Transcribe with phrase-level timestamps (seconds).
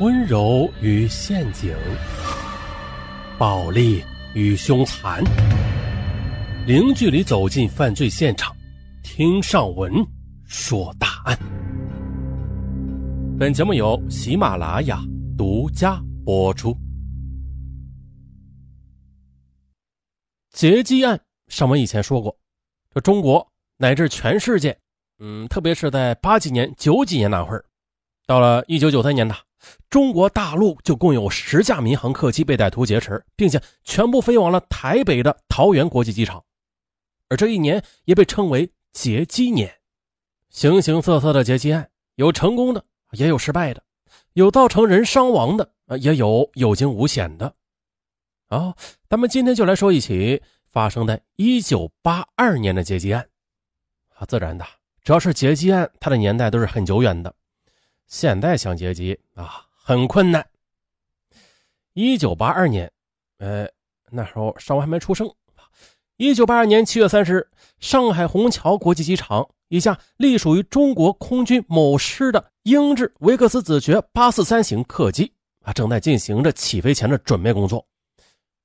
[0.00, 1.76] 温柔与陷阱，
[3.38, 4.02] 暴力
[4.32, 5.22] 与凶残，
[6.66, 8.56] 零距离走进犯罪现场，
[9.02, 9.92] 听上文
[10.46, 11.38] 说大案。
[13.38, 15.02] 本节目由喜马拉雅
[15.36, 16.74] 独家播出。
[20.50, 22.34] 劫机案，上文以前说过，
[22.94, 23.46] 这中国
[23.76, 24.74] 乃至全世界，
[25.18, 27.62] 嗯，特别是在八几年、九几年那会儿，
[28.26, 29.36] 到了一九九三年的。
[29.88, 36.42] 中国大陆就共有十架民航客机被歹徒劫持，并且全部飞往了台北的桃园国际机场，
[37.28, 39.72] 而这一年也被称为劫机年。
[40.48, 43.82] 形形色色的劫机案，有成功的，也有失败的，
[44.32, 47.54] 有造成人伤亡的，也有有惊无险的。
[48.48, 48.74] 啊，
[49.08, 53.24] 咱们今天就来说一起发生在一九八二年的劫机案。
[54.16, 54.64] 啊，自然的，
[55.04, 57.32] 只要是劫机案，它的年代都是很久远的。
[58.10, 60.44] 现在想劫机啊，很困难。
[61.92, 62.90] 一九八二年，
[63.38, 63.68] 呃，
[64.10, 65.32] 那时候尚文还没出生。
[66.16, 77.86] 一九八二年七月三十日，上海虹桥国际机场，一架隶属于中国空军某师的英制维克斯子爵八四三型客机啊，正在进行着起飞前的准备工作。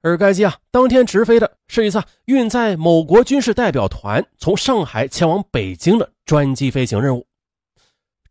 [0.00, 7.26] 而该机啊，当天直飞的是一次运载某国军事代表团从上海前往北京的专机飞行任务。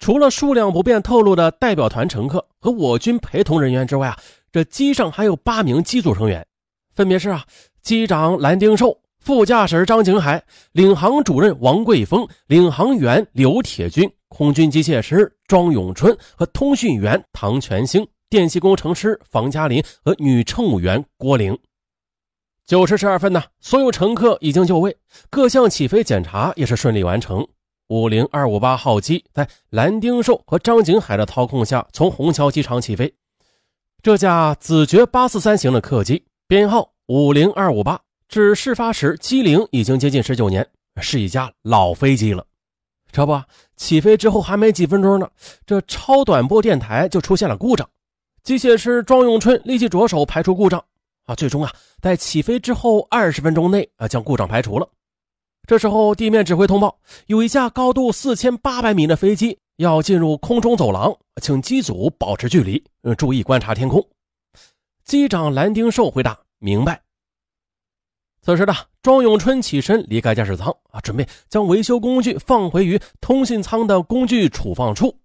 [0.04, 4.20] 除了数量不便透露的代表团乘客和我军陪同人员之外啊，
[4.52, 6.46] 这机上还有八名机组成员，
[6.94, 7.46] 分别是啊，
[7.82, 10.44] 机长蓝丁寿、副驾驶张景海、
[10.74, 21.58] 领航主任王桂峰、领航员刘铁军、空军机械师庄永春和通讯员唐全兴、电气工程师房嘉林和女乘务员郭玲。
[22.66, 24.94] 九时十二分呢，所有乘客已经就位，
[25.30, 27.48] 各项起飞检查也是顺利完成。
[27.94, 33.14] 五零二五八号机在蓝丁寿和张景海的操控下，从虹桥机场起飞。
[34.02, 40.68] 这架子爵八四三型的客机，编号五零二五八，至事发时机龄已经接近十九年，
[41.04, 42.44] 是一架老飞机了。
[43.12, 43.40] 这不，
[43.76, 45.30] 起飞之后还没几分钟呢，
[45.64, 47.88] 这超短波电台就出现了故障。
[48.42, 50.84] 机械师庄永春立即着手排除故障。
[51.26, 54.90] 啊，最终啊，在起飞之后二十分钟内啊，将故障排除了。
[55.66, 62.84] 这时候，地面指挥通报，有一架高度四千八百米的飞机要进入空中走廊，请机组保持距离，
[63.18, 64.06] 注意观察天空。
[65.06, 67.02] 机长蓝丁寿回答：“明白。”
[68.44, 75.18] 此时的庄永春起身离开驾驶舱，啊，准备将维修工具放回于通信舱的工具储放处，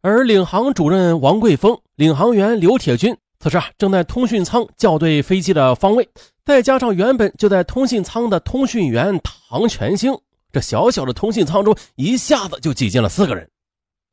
[0.00, 3.16] 而领航主任王桂峰、领航员刘铁军。
[3.42, 6.08] 此时啊，正在通讯舱校对飞机的方位，
[6.44, 10.16] 再加上原本就在通信舱的通讯员唐全兴，
[10.52, 13.50] 这小小的通信舱中一下子就挤进了四个人。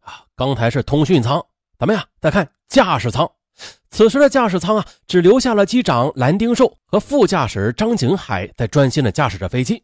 [0.01, 1.39] 啊，刚才是通讯舱，
[1.77, 3.29] 咱们呀再看驾驶舱。
[3.91, 9.83] 此时的驾驶舱啊，只留下了机长蓝丁寿和副驾驶张景海在专心的驾驶着飞机。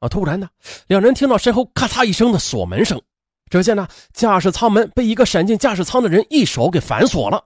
[0.00, 0.46] 啊，突然呢，
[0.88, 3.00] 两人听到身后咔嚓一声的锁门声，
[3.48, 7.42] 只见呢，驾驶舱门被一个闪进驾驶舱的人一手给反锁了。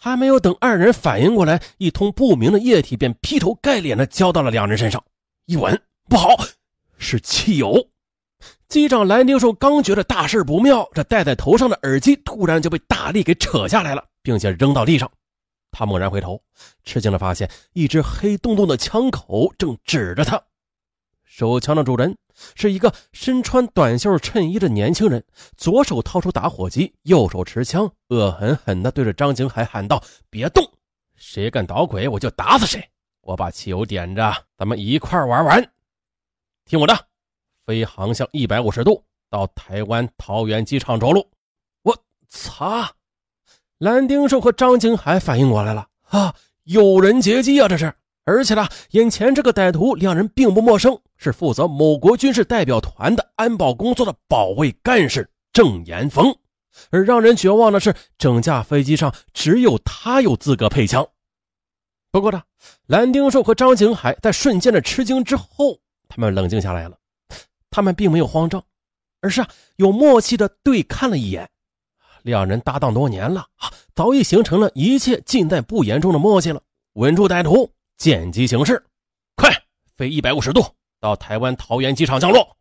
[0.00, 5.02] 还没有等二人反应过来，一通不明的液体便劈头盖脸的浇到了两人身上。
[5.46, 6.36] 一闻不好，
[6.98, 7.88] 是汽油。
[8.68, 15.10] 机长蓝丁寿刚觉得大事不妙，这戴在头上的耳机突然就被大力给扯下来了，并且扔到地上。
[15.72, 16.40] 他猛然回头，
[16.84, 20.40] 吃惊的发现一只黑洞洞的枪口正指着他。
[21.24, 22.16] 手枪的主人
[22.54, 25.24] 是一个身穿短袖衬衣的年轻人，
[25.56, 30.64] 左手掏出打火机，右手持枪，恶狠狠地对着张景海喊道：“别动！
[31.16, 32.88] 谁敢捣鬼，我就打死谁！
[33.22, 35.72] 我把汽油点着，咱们一块玩完。
[36.64, 36.96] 听我的，
[37.66, 41.28] 飞航向一百五十度，到台湾桃园机场着陆。”
[41.82, 41.96] 我
[42.28, 42.88] 操！
[43.78, 46.34] 蓝丁寿和张景海反应过来了，啊，
[46.64, 47.94] 有人劫机啊，这是！
[48.28, 56.36] 而且呢，眼前这个歹徒，两人并不陌生，是负责某国军事代表团的安保工作的保卫干事郑岩峰。
[56.90, 61.08] 而让人绝望的是，整架飞机上只有他有资格配枪。
[62.10, 62.42] 不过呢，
[62.86, 66.98] 蓝丁寿和张景海在瞬间的吃惊之后，他们冷静下来了。
[67.70, 68.62] 他们并没有慌张，
[69.22, 71.48] 而是啊有默契的对看了一眼。
[72.24, 73.46] 两人搭档多年了，
[73.94, 76.60] 早已形成了一切尽在不言中的默契了。
[76.92, 77.72] 稳住歹徒。
[77.98, 78.80] 见机行事，
[79.34, 79.52] 快
[79.96, 80.64] 飞一百五十度
[81.00, 82.56] 到台湾桃园机场降落。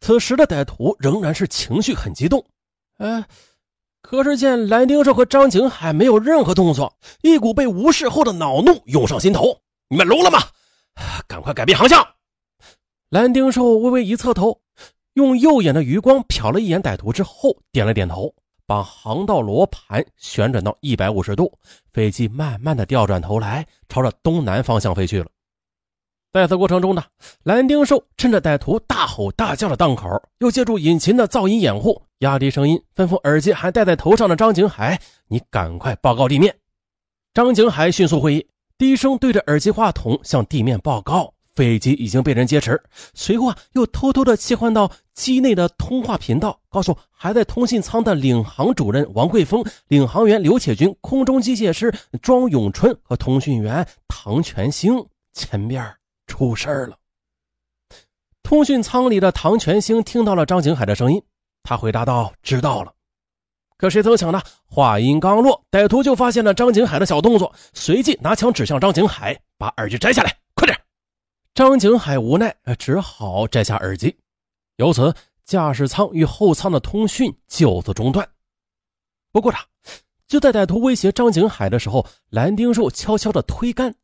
[0.00, 2.46] 此时的歹徒仍然是情绪很激动，
[2.98, 3.24] 哎，
[4.00, 9.60] 可是见蓝丁寿和张景海没有任何动作，一股被无视后的恼怒涌上心头。
[9.88, 10.38] 你们聋了吗？
[11.26, 12.06] 赶快改变航向！
[13.10, 14.60] 蓝丁寿微微一侧头，
[15.14, 18.32] 用右眼的余光瞟了一眼歹徒之后，点了点头，
[18.66, 21.56] 把航道罗盘旋转到一百五十度，
[21.92, 25.26] 飞机慢慢的调转头来，朝着东南方向飞去了。
[26.32, 27.02] 在此过程中呢，
[27.44, 30.10] 蓝丁寿趁着歹徒大吼大叫的档口，
[30.40, 36.54] 又借助引擎的噪音掩护，压低声音，吩咐耳机还戴在头上的张景海：“你赶快报告地面。”
[37.32, 38.46] 张景海迅速会意，
[38.76, 41.32] 低声对着耳机话筒向地面报告。
[41.54, 42.82] 飞机已经被人劫持，
[43.14, 51.92] 随后啊，又偷偷的切换到机内的通话频道，告诉还在通信舱的领航主任王桂峰、领航员刘铁军、空中机械师
[52.22, 55.82] 庄永春和通讯员唐全兴，前边
[56.26, 56.96] 出事了。
[58.42, 61.20] 通讯舱里的唐全兴听到了张景海的声音，
[61.62, 62.92] 他回答道：“知道了。”
[63.78, 64.40] 可谁曾想呢？
[64.64, 70.36] 话音刚落，歹徒就发现了张景海的小动作，随即拿枪指向张景海，把耳机摘下来。
[70.54, 70.78] 快点
[71.54, 74.14] 张景海无奈，只好摘下耳机。
[74.76, 75.14] 由此，
[75.44, 78.28] 驾驶舱与后舱的通讯就此中断。
[79.32, 79.66] 不过，他
[80.26, 83.94] 就在歹徒威胁张景海的时候，蓝丁寿悄悄的推杆，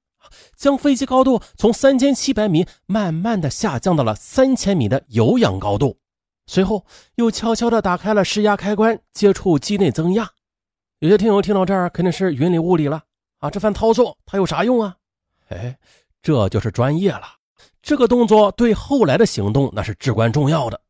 [0.57, 5.99] 将飞机高度从三千七百米慢慢的下降到了三千米的有氧高度。
[6.47, 6.87] 随后，
[7.17, 10.31] 又悄悄的打开了施压开关，接触机内增压。
[11.01, 13.03] 有些听友听到这儿，肯定是云里雾里了
[13.39, 13.51] 啊！
[13.51, 14.97] 这番操作，他有啥用啊？
[15.49, 15.79] 哎，
[16.23, 17.42] 这就是专业了。
[17.83, 20.81] 这个动作对后来的行动那是至关重要的，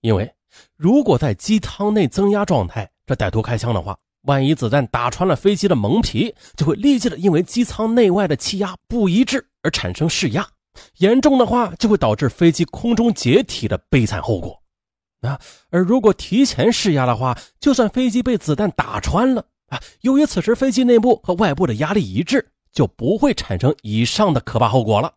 [0.00, 0.34] 因为
[0.76, 10.46] 如果在机舱内增压状态，这歹徒开枪的话，万一子弹打穿了飞机的蒙皮，就会立即的因为机舱内外的气压不一致而产生释压，
[10.98, 14.60] 严重的话就会导致飞机空中解体的悲惨后果。
[15.20, 15.40] 啊，
[15.70, 25.12] 而如果提前施压的话，就算飞机被子弹打穿了啊，由于此时飞机内部和外部的压力一致，就不会产生以上的可怕后果了。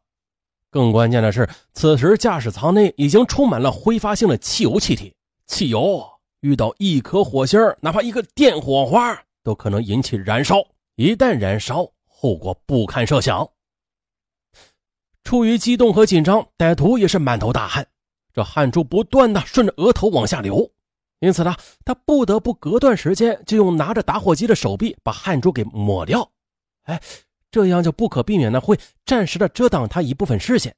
[0.72, 5.16] 更关键的是，此时驾驶舱内已经充满了挥发性的汽油气体。
[5.48, 6.08] 汽油
[6.42, 10.58] 遇到一颗火星哪怕一个电火花，都可能引起燃烧。
[10.96, 13.50] 一旦燃烧，后果不堪设想。
[15.24, 17.88] 出于激动和紧张，歹徒也是满头大汗，
[18.32, 20.70] 这汗珠不断的顺着额头往下流。
[21.20, 26.30] 因此呢，他不得不隔段时间就用拿着打火机的手臂把汗珠给抹掉。
[26.84, 27.02] 哎。
[27.52, 30.76] 这样就不可避免的会暂时的遮挡他一部分视线。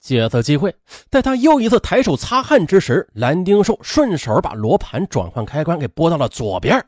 [0.00, 0.74] 借此机会，
[1.10, 6.84] 在他又一次抬手擦汗之时，蓝丁寿顺手把罗盘转换开关给拨到了左边。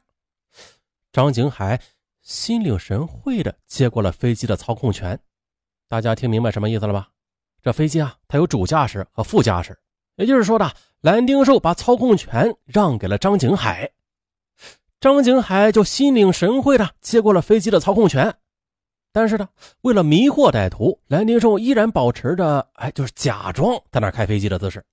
[1.12, 1.80] 张景海
[2.20, 5.18] 心领神会的接过了飞机的操控权。
[5.88, 7.08] 大家听明白什么意思了吧？
[7.62, 9.78] 这飞机啊，它有主驾驶和副驾驶，
[10.16, 13.90] 也就是说的，蓝丁寿把操控权让给了张景海，
[15.00, 18.34] 张景海就心领神会的接过了飞机的操控权。
[19.16, 19.48] 但是呢，
[19.80, 24.84] 为了迷惑歹徒，蓝丁寿依然保持着，哎，就是假装在那开飞机的姿势。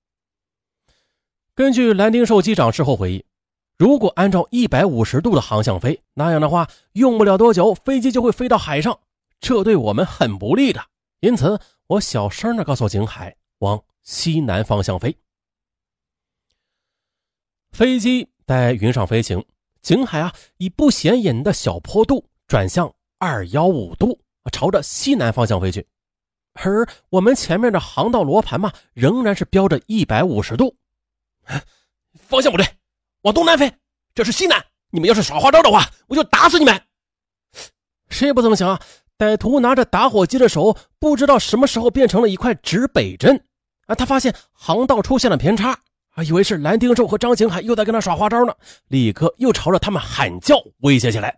[1.54, 3.22] 根据蓝丁寿机长事后回忆，
[3.76, 8.98] 如果按照一百五十度的航向飞，那样的话，用不了多久，飞机就会飞到海上，
[9.40, 10.82] 这对我们很不利的。
[11.20, 15.14] 因此，我小声的告诉景海，往西南方向飞。
[17.72, 19.44] 飞机在云上飞行，
[19.82, 22.90] 景海啊，以不显眼的小坡度转向。
[23.24, 24.20] 二幺五度，
[24.52, 25.86] 朝着西南方向飞去，
[26.52, 30.76] 而我们前面的航道罗盘嘛，仍然是标着一百五十度，
[32.12, 32.66] 方向不对，
[33.22, 33.72] 往东南飞，
[34.14, 34.62] 这是西南。
[34.90, 36.78] 你们要是耍花招的话，我就打死你们！
[38.10, 38.78] 谁也不曾想啊，
[39.16, 43.42] 歹徒拿着打火机的手，不知道什么时候变成了一块指北针
[43.86, 43.94] 啊！
[43.94, 45.70] 他发现航道出现了偏差
[46.10, 48.54] 啊，以为是蓝丁寿和张景海又在跟他耍花招呢，
[48.88, 51.34] 立刻又朝着他们喊叫威胁起来。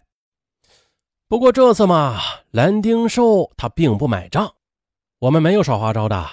[1.28, 2.20] 不过这次嘛，
[2.52, 4.54] 蓝丁兽他并不买账。
[5.18, 6.24] 我们没有耍花招的，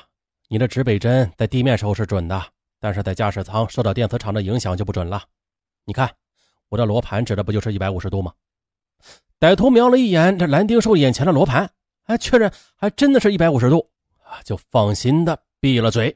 [0.50, 2.40] 你的指北针在地面时候是准的，
[2.80, 5.24] 但是在驾驶舱受到电磁场的影响就不准了。
[5.86, 6.16] 你看，
[6.70, 8.32] 我的罗盘指的不就是一百五十度吗？
[9.40, 11.68] 歹徒瞄了一眼这蓝丁兽眼前的罗盘，
[12.04, 13.90] 哎，确认还真的是一百五十度，
[14.46, 16.16] 就放心的闭了嘴。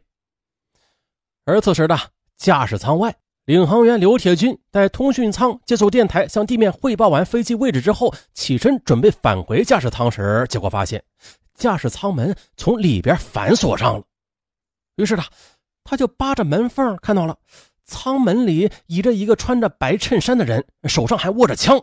[1.45, 1.97] 而此时的
[2.37, 3.15] 驾驶舱外。
[3.47, 11.01] 领航员刘铁军在通讯舱接收电台，向地面汇报完飞机位置之后，起身准备返回驾驶舱时，结果发现
[11.53, 14.03] 驾驶舱门从里边反锁上了。
[14.97, 15.23] 于是呢，
[15.85, 17.37] 他就扒着门缝看到了
[17.85, 21.81] 舱门里倚着一个穿着白衬衫的人，手上还握着枪。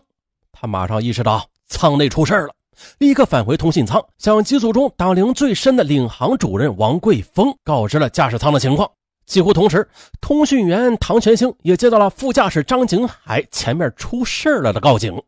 [0.53, 2.55] 他马上意识到舱内出事了，
[2.99, 8.91] 立刻返回通信舱，向机组中党龄最深的领航主任王桂峰告知了驾驶舱的情况。
[9.27, 9.89] 几乎同时，
[10.21, 15.23] 通讯员唐全兴也接到了副驾驶张景海前面出事了的告警。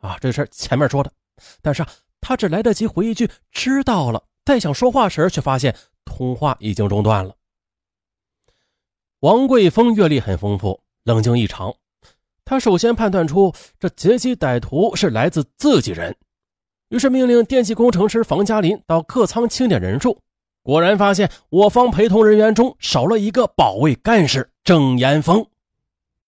[0.00, 1.12] 啊，这事前面说的，
[1.62, 1.88] 但是啊，
[2.20, 7.34] 他只来得及回一句“知道了”，再想说话时，却发现通话已经中断了。
[9.20, 11.74] 王贵峰阅历很丰富，冷静异常，
[12.44, 16.16] 他首先判断出这劫机歹徒是来自自己人，
[16.88, 20.16] 于是命令电气工程师房嘉林到客舱清点人数。
[20.68, 25.46] 果然发现我方陪同人员中少了一个保卫干事郑岩峰。